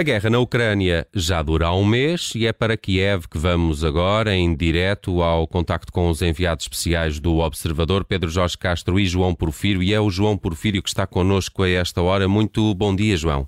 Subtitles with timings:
[0.00, 3.84] A guerra na Ucrânia já dura há um mês e é para Kiev que vamos
[3.84, 9.04] agora, em direto ao contacto com os enviados especiais do Observador, Pedro Jorge Castro e
[9.04, 9.82] João Porfírio.
[9.82, 12.26] E é o João Porfírio que está connosco a esta hora.
[12.26, 13.46] Muito bom dia, João.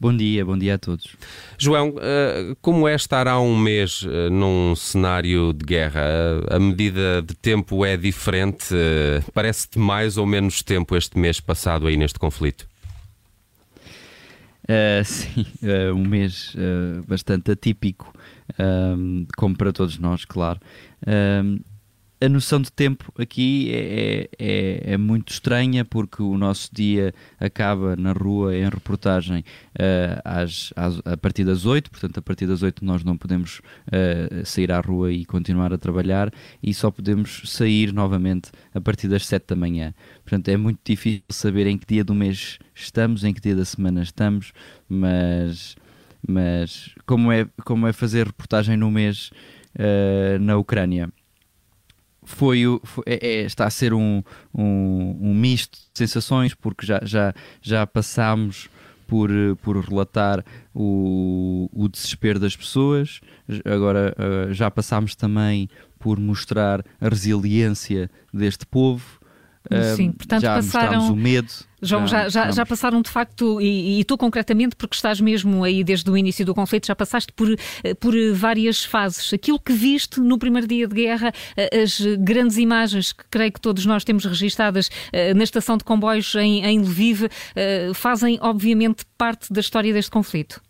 [0.00, 1.14] Bom dia, bom dia a todos.
[1.56, 6.02] João, eh, como é estar há um mês eh, num cenário de guerra?
[6.50, 8.74] A medida de tempo é diferente?
[8.74, 12.73] Eh, parece-te mais ou menos tempo este mês passado aí neste conflito?
[14.64, 18.12] Uh, sim, uh, um mês uh, bastante atípico,
[19.36, 20.60] como para todos nós, claro
[22.24, 27.94] a noção de tempo aqui é, é, é, muito estranha porque o nosso dia acaba
[27.96, 32.62] na rua em reportagem uh, às, às, a partir das 8, portanto, a partir das
[32.62, 37.42] 8 nós não podemos uh, sair à rua e continuar a trabalhar e só podemos
[37.44, 39.92] sair novamente a partir das 7 da manhã.
[40.24, 43.64] Portanto, é muito difícil saber em que dia do mês estamos, em que dia da
[43.66, 44.52] semana estamos,
[44.88, 45.76] mas,
[46.26, 49.30] mas como, é, como é fazer reportagem no mês
[49.76, 51.12] uh, na Ucrânia?
[52.24, 54.22] Foi, foi é, é, está a ser um,
[54.54, 58.68] um, um, misto de sensações, porque já, já, já passámos
[59.06, 59.30] por,
[59.62, 63.20] por relatar o, o desespero das pessoas,
[63.64, 69.20] agora uh, já passámos também por mostrar a resiliência deste povo.
[69.96, 71.50] Sim, portanto já passaram o medo.
[71.80, 75.84] João, já, já, já, passaram de facto, e, e, tu concretamente, porque estás mesmo aí
[75.84, 77.48] desde o início do conflito, já passaste por,
[77.82, 79.32] eh, por várias fases.
[79.32, 83.60] Aquilo que viste no primeiro dia de guerra, eh, as grandes imagens que creio que
[83.60, 87.28] todos nós temos registadas eh, na estação de comboios em, em Lviv,
[87.94, 90.60] fazem obviamente parte da história deste conflito.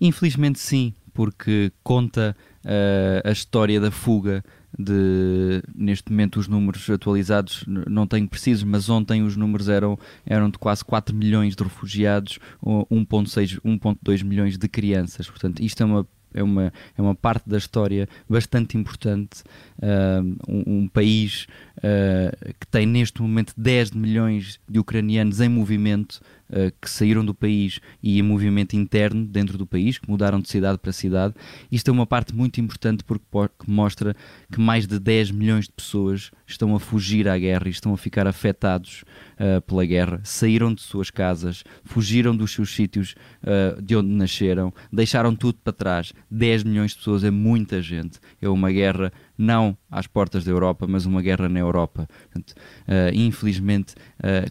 [0.00, 4.44] Infelizmente sim, porque conta uh, a história da fuga
[4.76, 10.50] de neste momento os números atualizados não tenho precisos, mas ontem os números eram, eram
[10.50, 15.28] de quase 4 milhões de refugiados, 1.6, 1.2 milhões de crianças.
[15.28, 19.42] Portanto, isto é uma é uma, é uma parte da história bastante importante.
[19.78, 21.46] Uh, um, um, país
[21.78, 26.20] uh, que tem neste momento 10 milhões de ucranianos em movimento
[26.50, 30.48] uh, que saíram do país e em movimento interno dentro do país, que mudaram de
[30.48, 31.34] cidade para cidade.
[31.70, 33.24] Isto é uma parte muito importante porque
[33.66, 34.14] mostra
[34.50, 37.96] que mais de 10 milhões de pessoas estão a fugir à guerra e estão a
[37.96, 39.04] ficar afetados
[39.34, 44.72] uh, pela guerra, saíram de suas casas, fugiram dos seus sítios uh, de onde nasceram,
[44.92, 46.12] deixaram tudo para trás.
[46.30, 48.18] 10 milhões de pessoas é muita gente.
[48.40, 52.08] É uma guerra não às portas da Europa, mas uma guerra na Europa.
[52.24, 53.94] Portanto, uh, infelizmente,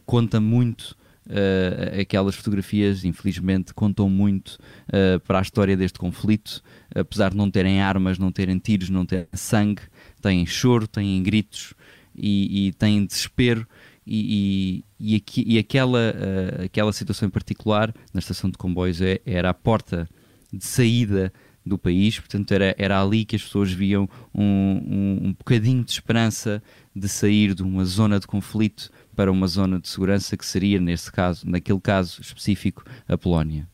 [0.05, 0.95] conta muito
[1.29, 4.57] Uh, aquelas fotografias, infelizmente, contam muito
[4.87, 6.61] uh, para a história deste conflito,
[6.95, 9.81] apesar de não terem armas, não terem tiros, não terem sangue,
[10.21, 11.73] têm choro, têm gritos
[12.15, 13.67] e, e têm desespero.
[14.09, 19.01] E, e, e, aqui, e aquela, uh, aquela situação em particular, na estação de comboios,
[19.01, 20.07] é, era a porta
[20.51, 21.33] de saída
[21.65, 25.91] do país, portanto era, era ali que as pessoas viam um, um, um bocadinho de
[25.91, 26.63] esperança
[26.95, 31.11] de sair de uma zona de conflito para uma zona de segurança que seria, nesse
[31.11, 33.67] caso, naquele caso específico, a Polónia.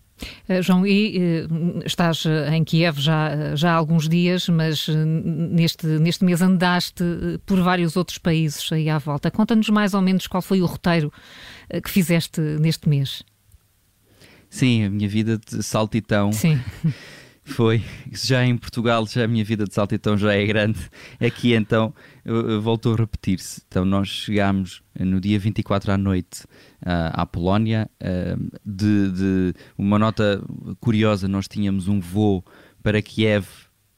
[0.47, 5.85] Uh, João, e uh, estás eh, em Kiev já, já há alguns dias, mas neste,
[5.85, 7.03] neste mês andaste
[7.45, 9.29] por vários outros países aí à volta.
[9.29, 11.11] Conta-nos mais ou menos qual foi o roteiro
[11.83, 13.21] que fizeste neste mês.
[14.49, 16.31] Sim, a minha vida de saltitão.
[16.31, 16.57] Sim.
[17.45, 17.83] Foi.
[18.11, 20.79] Já em Portugal, já a minha vida de saltitão já é grande.
[21.19, 21.93] Aqui então
[22.61, 23.61] voltou a repetir-se.
[23.67, 26.43] Então nós chegámos no dia 24 à noite
[26.81, 27.89] uh, à Polónia.
[28.01, 30.43] Uh, de, de, uma nota
[30.79, 32.43] curiosa, nós tínhamos um voo
[32.81, 33.45] para Kiev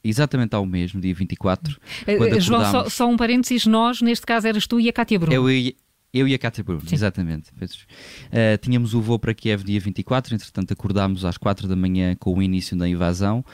[0.02, 1.76] exatamente ao mesmo, dia 24.
[2.06, 5.34] Uh, João, só, só, um parênteses, nós, neste caso, eras tu e a Cátia Bruno.
[5.34, 5.76] Eu e,
[6.18, 6.94] eu e a Cátia Bruno, Sim.
[6.94, 7.50] exatamente.
[7.50, 12.34] Uh, tínhamos o voo para Kiev dia 24, entretanto acordámos às 4 da manhã com
[12.34, 13.44] o início da invasão.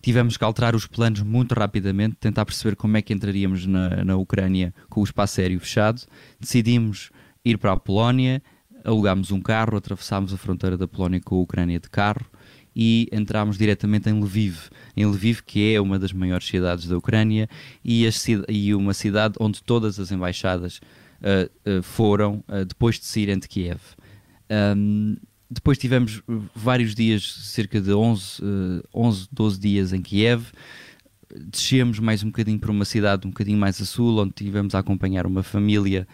[0.00, 4.16] Tivemos que alterar os planos muito rapidamente, tentar perceber como é que entraríamos na, na
[4.16, 6.02] Ucrânia com o espaço aéreo fechado.
[6.38, 7.10] Decidimos
[7.44, 8.42] ir para a Polónia,
[8.84, 12.26] alugámos um carro, atravessámos a fronteira da Polónia com a Ucrânia de carro
[12.76, 17.48] e entramos diretamente em Lviv, em Lviv que é uma das maiores cidades da Ucrânia
[17.84, 18.06] e,
[18.48, 20.80] e uma cidade onde todas as embaixadas
[21.82, 23.80] foram uh, depois de saírem de Kiev.
[24.76, 25.16] Um,
[25.50, 26.22] depois tivemos
[26.54, 28.42] vários dias, cerca de 11,
[28.94, 30.46] 11, 12 dias em Kiev.
[31.46, 34.80] Descemos mais um bocadinho para uma cidade um bocadinho mais a sul, onde tivemos a
[34.80, 36.06] acompanhar uma família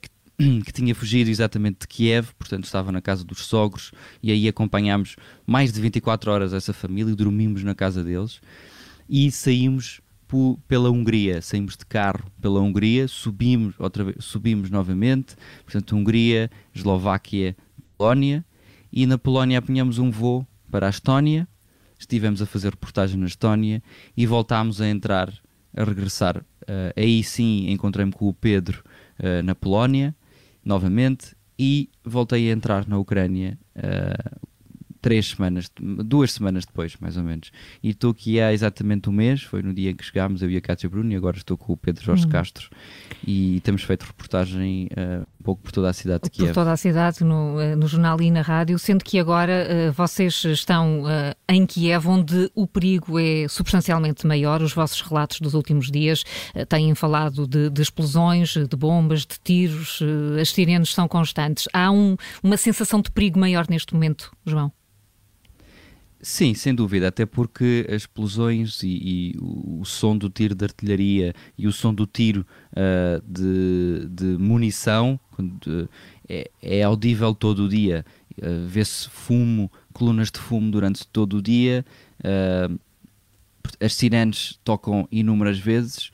[0.00, 0.08] que
[0.64, 3.92] que tinha fugido exatamente de Kiev, portanto estava na casa dos sogros,
[4.22, 5.16] e aí acompanhámos
[5.46, 8.40] mais de 24 horas essa família, dormimos na casa deles
[9.08, 10.00] e saímos
[10.68, 17.56] pela Hungria, saímos de carro pela Hungria, subimos, outra vez, subimos novamente, portanto, Hungria, Eslováquia,
[17.96, 18.44] Polónia,
[18.92, 21.48] e na Polónia apanhamos um voo para a Estónia,
[21.98, 23.82] estivemos a fazer reportagem na Estónia
[24.16, 25.32] e voltámos a entrar,
[25.76, 26.38] a regressar.
[26.38, 28.82] Uh, aí sim encontrei-me com o Pedro
[29.18, 30.14] uh, na Polónia,
[30.64, 34.43] novamente, e voltei a entrar na Ucrânia uh,
[35.04, 37.52] três semanas, duas semanas depois, mais ou menos.
[37.82, 40.56] E estou aqui há exatamente um mês, foi no dia em que chegámos, eu e
[40.56, 42.30] a Cátia Bruno, e agora estou com o Pedro Jorge uhum.
[42.30, 42.70] Castro
[43.26, 46.48] e temos feito reportagem uh, um pouco por toda a cidade de Kiev.
[46.48, 49.92] Por toda a cidade, no, uh, no jornal e na rádio, sendo que agora uh,
[49.92, 51.02] vocês estão
[51.46, 54.62] em Kiev, onde o perigo é substancialmente maior.
[54.62, 56.24] Os vossos relatos dos últimos dias
[56.66, 60.00] têm falado de, de, explosões, de bombas, de tiros,
[60.40, 61.68] as sirenes são constantes.
[61.74, 64.72] Há um, uma sensação de perigo maior neste momento, João?
[66.26, 71.34] Sim, sem dúvida, até porque as explosões e, e o, som do tiro de artilharia
[71.58, 75.86] e o som do tiro uh, de, de, munição uh,
[76.26, 78.06] é, é, audível todo o dia.
[78.38, 81.84] Uh, Vê-se fumo, colunas de fumo durante todo o dia.
[83.78, 86.10] as sirenes tocam inúmeras vezes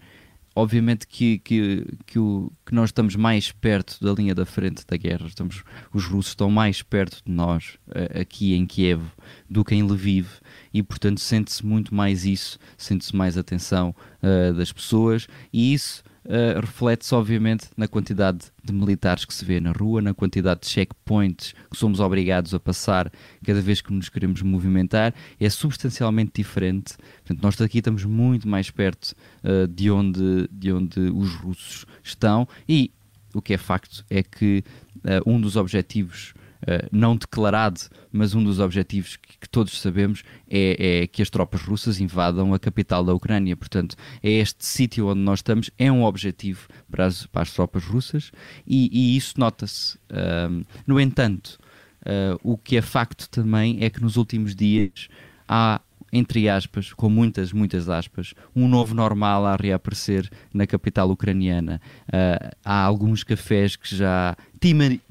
[0.55, 4.97] obviamente que, que, que, o, que, nós estamos mais perto da linha da frente da
[4.97, 5.63] guerra, estamos,
[5.93, 9.03] os russos estão mais perto de nós uh, aqui em Kiev
[9.49, 10.29] do que em Lviv.
[10.73, 15.27] E portanto sente-se muito mais isso, sente-se mais atenção uh, das pessoas.
[15.53, 20.15] E isso uh, reflete-se obviamente na quantidade de militares que se vê na rua, na
[20.15, 23.13] quantidade de checkpoints que somos obrigados a passar
[23.45, 26.97] cada vez que nos queremos movimentar, é substancialmente diferente.
[27.25, 32.47] Portanto, nós aqui estamos muito mais perto uh, de, onde, de onde os russos estão
[32.69, 32.91] e
[33.35, 34.65] o que é facto é que
[34.99, 37.81] uh, um dos objetivos Uh, não declarado,
[38.13, 42.53] mas um dos objetivos que, que todos sabemos é, é, que as tropas russas invadam
[42.53, 43.57] a capital da Ucrânia.
[43.57, 47.85] Portanto, é este sítio onde nós estamos, é um objetivo para as, para as tropas
[47.85, 48.31] russas
[48.67, 49.97] e, e isso nota-se.
[50.11, 51.59] Uh, no entanto,
[52.03, 55.09] uh, o que é facto também é que nos últimos dias
[55.49, 55.81] há
[56.13, 61.81] entre aspas, com muitas, muitas aspas, um novo normal a reaparecer na capital ucraniana.
[62.09, 64.37] Uh, há alguns cafés que já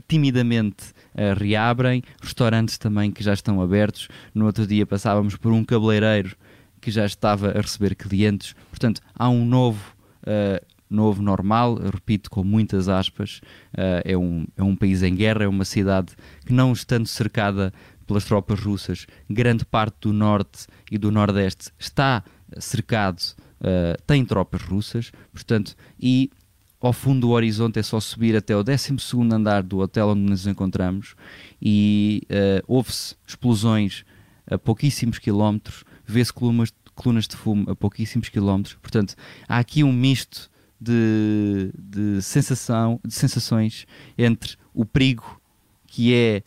[0.09, 4.09] timidamente uh, reabrem, restaurantes também que já estão abertos.
[4.33, 6.35] No outro dia passávamos por um cabeleireiro
[6.81, 8.53] que já estava a receber clientes.
[8.69, 9.95] Portanto, há um novo.
[10.23, 10.59] Uh,
[10.89, 13.41] novo normal, repito com muitas aspas,
[13.75, 17.71] uh, é, um, é um país em guerra, é uma cidade que não estando cercada
[18.07, 22.23] pelas tropas russas, grande parte do norte e do nordeste está
[22.57, 23.21] cercado,
[23.61, 26.31] uh, tem tropas russas, portanto, e
[26.79, 28.97] ao fundo do horizonte é só subir até o 12
[29.31, 31.15] andar do hotel onde nos encontramos
[31.61, 34.05] e uh, ouve-se explosões
[34.49, 38.75] a pouquíssimos quilómetros, vê-se colunas, colunas de fumo a pouquíssimos quilómetros.
[38.81, 39.15] Portanto,
[39.47, 40.49] há aqui um misto
[40.79, 43.85] de, de, sensação, de sensações
[44.17, 45.39] entre o perigo
[45.85, 46.41] que é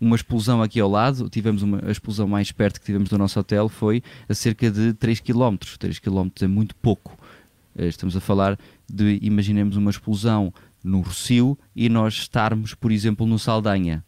[0.00, 3.38] uma explosão aqui ao lado, tivemos uma a explosão mais perto que tivemos do nosso
[3.38, 5.56] hotel foi a cerca de 3 km.
[5.78, 7.18] 3 km é muito pouco.
[7.74, 8.58] Uh, estamos a falar
[8.92, 10.52] de, imaginemos uma explosão
[10.84, 14.04] no Rocio e nós estarmos, por exemplo, no Saldanha.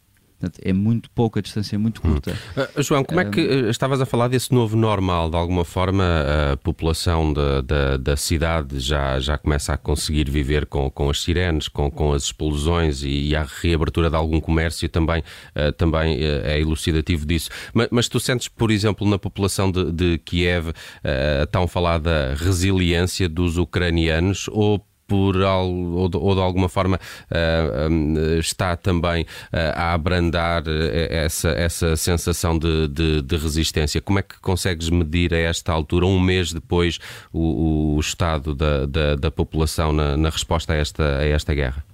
[0.62, 2.32] É muito pouca distância, é muito curta.
[2.56, 2.62] Hum.
[2.62, 5.30] Uh, João, como é que uh, estavas a falar desse novo normal?
[5.30, 6.04] De alguma forma,
[6.52, 11.22] a população da, da, da, cidade já, já começa a conseguir viver com, com as
[11.22, 15.22] sirenes, com, com as explosões e, e a reabertura de algum comércio também,
[15.56, 17.50] uh, também é elucidativo disso.
[17.72, 20.72] Mas, mas, tu sentes, por exemplo, na população de, de Kiev,
[21.42, 26.98] a tão falada resiliência dos ucranianos ou por ou, de, ou de alguma forma
[27.30, 29.26] uh, está também uh,
[29.74, 30.64] a abrandar
[31.10, 34.00] essa, essa sensação de, de, de, resistência.
[34.00, 36.98] Como é que consegues medir a esta altura, um mês depois,
[37.32, 41.84] o, o estado da, da, da população na, na, resposta a esta, a esta guerra?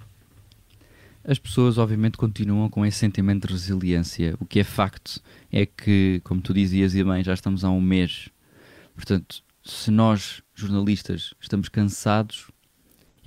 [1.23, 4.35] As pessoas, obviamente, continuam com esse sentimento de resiliência.
[4.39, 7.81] O que é facto é que, como tu dizias e bem, já estamos há um
[7.81, 8.29] mês.
[8.95, 12.47] Portanto, se nós, jornalistas, estamos cansados,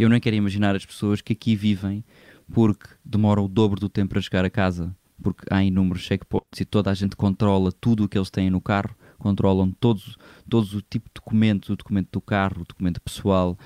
[0.02, 2.04] eu não quero imaginar as pessoas que aqui vivem
[2.52, 6.64] porque demoram o dobro do tempo para chegar a casa, porque há inúmeros checkpoints e
[6.64, 10.16] toda a gente controla tudo o que eles têm no carro, controlam todos,
[10.48, 13.58] todos o tipo de documentos, o documento do carro, o documento pessoal.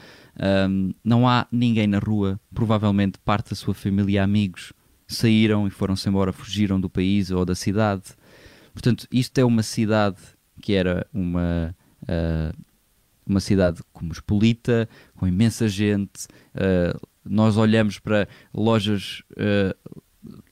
[0.69, 4.73] Um, não há ninguém na rua, provavelmente parte da sua família e amigos
[5.09, 8.03] saíram e foram-se embora, fugiram do país ou da cidade.
[8.73, 10.19] Portanto, isto é uma cidade
[10.61, 12.57] que era uma uh,
[13.29, 16.27] uma cidade cosmopolita, com imensa gente.
[16.55, 19.93] Uh, nós olhamos para lojas, uh,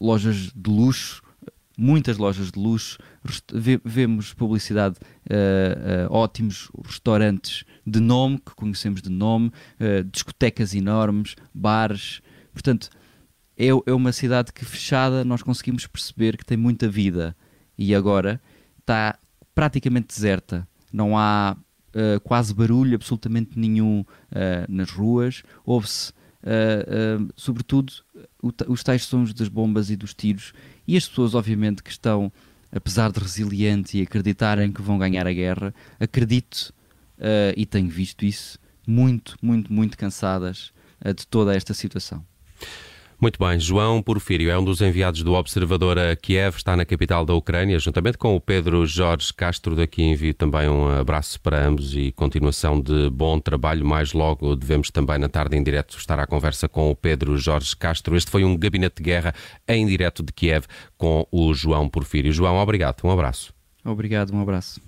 [0.01, 1.23] lojas de luxo,
[1.79, 2.99] muitas lojas de luxo,
[3.85, 4.97] vemos publicidade,
[5.31, 9.53] uh, ótimos restaurantes de nome, que conhecemos de nome,
[10.11, 12.21] discotecas enormes, bares.
[12.53, 12.91] Portanto,
[13.57, 17.37] é, é uma cidade que fechada nós conseguimos perceber que tem muita vida
[17.79, 18.41] e agora
[18.81, 19.19] está
[19.55, 20.69] praticamente deserta.
[20.93, 21.57] Não há
[21.97, 24.07] uh, quase barulho absolutamente nenhum uh,
[24.69, 25.43] nas ruas.
[25.65, 27.93] Ouve-se, uh, sobretudo,
[28.69, 30.53] os tais sons das bombas e dos tiros.
[30.87, 32.31] E as pessoas, obviamente, que estão,
[32.71, 36.73] apesar de resilientes e acreditarem que vão ganhar a guerra, acredito,
[37.57, 40.71] e tenho visto isso, muito, muito, muito cansadas
[41.17, 42.25] de toda esta situação.
[43.19, 47.25] Muito bem, João Porfírio é um dos enviados do Observador a Kiev, está na capital
[47.25, 49.75] da Ucrânia, juntamente com o Pedro Jorge Castro.
[49.75, 53.87] Daqui envio também um abraço para ambos e continuação de bom trabalho.
[53.87, 57.75] Mais logo devemos também, na tarde em direto, estar à conversa com o Pedro Jorge
[57.75, 58.17] Castro.
[58.17, 59.35] Este foi um gabinete de guerra
[59.67, 60.67] em direto de Kiev
[60.99, 62.31] com o João Porfírio.
[62.31, 63.51] João, obrigado, um abraço.
[63.83, 64.86] Obrigado, um abraço.